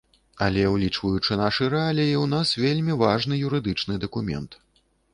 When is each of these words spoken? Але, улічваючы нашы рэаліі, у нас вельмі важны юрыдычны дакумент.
Але, 0.45 0.63
улічваючы 0.75 1.37
нашы 1.41 1.69
рэаліі, 1.75 2.17
у 2.23 2.25
нас 2.33 2.57
вельмі 2.65 2.99
важны 3.05 3.43
юрыдычны 3.49 3.93
дакумент. 4.09 4.63